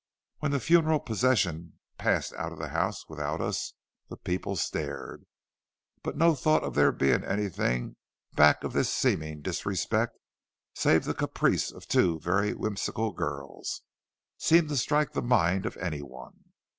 "When 0.39 0.51
the 0.51 0.59
funeral 0.59 0.99
procession 0.99 1.77
passed 1.99 2.33
out 2.33 2.51
of 2.51 2.57
the 2.57 2.69
house 2.69 3.07
without 3.07 3.39
us, 3.39 3.73
the 4.09 4.17
people 4.17 4.55
stared. 4.55 5.27
But 6.01 6.17
no 6.17 6.33
thought 6.33 6.63
of 6.63 6.73
there 6.73 6.91
being 6.91 7.23
anything 7.23 7.97
back 8.35 8.63
of 8.63 8.73
this 8.73 8.91
seeming 8.91 9.43
disrespect, 9.43 10.17
save 10.73 11.03
the 11.03 11.13
caprice 11.13 11.69
of 11.69 11.87
two 11.87 12.19
very 12.19 12.55
whimsical 12.55 13.11
girls, 13.11 13.83
seemed 14.39 14.69
to 14.69 14.77
strike 14.77 15.11
the 15.11 15.21
mind 15.21 15.67
of 15.67 15.77
any 15.77 16.01
one. 16.01 16.45